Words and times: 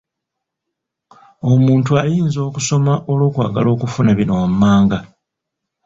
Omuntu 1.51 1.91
ayinza 2.01 2.39
okusoma 2.49 2.93
olw'okwagala 3.11 3.67
okufuna 3.75 4.11
bino 4.19 4.33
wammanga. 4.39 4.99